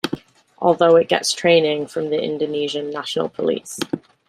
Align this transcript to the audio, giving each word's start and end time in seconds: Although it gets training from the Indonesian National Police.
Although 0.57 0.95
it 0.95 1.09
gets 1.09 1.31
training 1.31 1.85
from 1.85 2.09
the 2.09 2.19
Indonesian 2.19 2.89
National 2.89 3.29
Police. 3.29 3.79